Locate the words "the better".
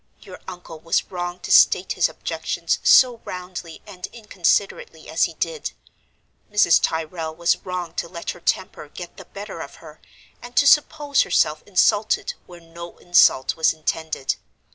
9.17-9.59